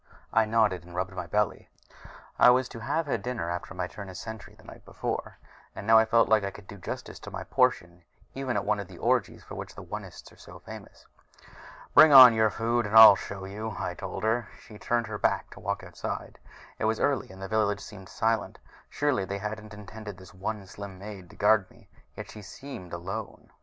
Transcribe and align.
I 0.33 0.45
nodded 0.45 0.83
and 0.83 0.95
rubbed 0.95 1.13
my 1.13 1.27
belly. 1.27 1.69
I 2.39 2.49
was 2.49 2.67
to 2.69 2.79
have 2.79 3.05
had 3.05 3.21
dinner 3.21 3.51
after 3.51 3.75
my 3.75 3.85
turn 3.85 4.09
as 4.09 4.19
sentry 4.19 4.55
the 4.55 4.63
night 4.63 4.83
before, 4.83 5.37
and 5.75 5.85
now 5.85 5.99
I 5.99 6.05
felt 6.05 6.27
like 6.27 6.43
I 6.43 6.49
could 6.49 6.65
do 6.65 6.77
justice 6.79 7.19
to 7.19 7.29
my 7.29 7.43
portion 7.43 8.01
even 8.33 8.57
at 8.57 8.65
one 8.65 8.79
of 8.79 8.87
the 8.87 8.97
orgies 8.97 9.43
for 9.43 9.53
which 9.53 9.75
the 9.75 9.83
Onists 9.83 10.31
are 10.31 10.37
so 10.37 10.57
famous. 10.57 11.05
"Bring 11.93 12.11
on 12.11 12.33
your 12.33 12.49
food 12.49 12.87
and 12.87 12.95
I'll 12.97 13.15
show 13.15 13.45
you," 13.45 13.75
I 13.77 13.93
told 13.93 14.23
her, 14.23 14.47
and 14.51 14.59
she 14.59 14.79
turned 14.79 15.05
her 15.05 15.19
back 15.19 15.51
to 15.51 15.59
walk 15.59 15.83
outside. 15.83 16.39
It 16.79 16.85
was 16.85 16.99
early 16.99 17.29
and 17.29 17.39
the 17.39 17.47
village 17.47 17.79
seemed 17.79 18.09
silent 18.09 18.57
surely 18.89 19.23
they 19.23 19.37
hadn't 19.37 19.71
intended 19.71 20.17
this 20.17 20.33
one 20.33 20.65
slim 20.65 20.97
maid 20.97 21.29
to 21.29 21.35
guard 21.35 21.69
me! 21.69 21.87
Yet 22.15 22.31
she 22.31 22.41
seemed 22.41 22.91
alone. 22.91 23.51